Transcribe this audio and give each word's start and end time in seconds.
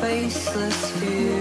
faceless 0.00 0.90
fear. 0.98 1.33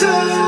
to 0.00 0.45